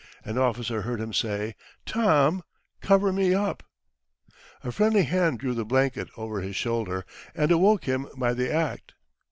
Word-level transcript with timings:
An 0.25 0.35
officer 0.39 0.81
heard 0.81 0.99
him 0.99 1.13
say, 1.13 1.53
"Tom, 1.85 2.41
cover 2.81 3.13
me 3.13 3.35
up." 3.35 3.61
A 4.63 4.71
friendly 4.71 5.03
hand 5.03 5.37
drew 5.37 5.53
the 5.53 5.63
blanket 5.63 6.07
over 6.17 6.41
his 6.41 6.55
shoulder, 6.55 7.05
and 7.35 7.51
awoke 7.51 7.83
him 7.83 8.07
by 8.17 8.33
the 8.33 8.51
act. 8.51 8.95